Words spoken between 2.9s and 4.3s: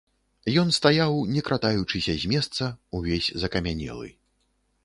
увесь закамянелы.